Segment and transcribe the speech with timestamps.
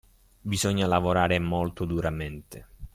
[0.41, 2.65] Bisogna lavorare molto duramente